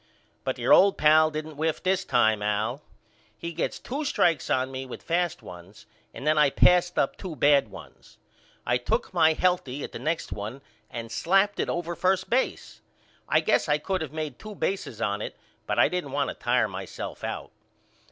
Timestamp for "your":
0.57-0.73